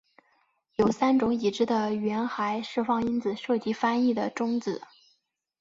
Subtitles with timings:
[0.77, 4.81] 有三种已知的原核释放因子涉及翻译的终止。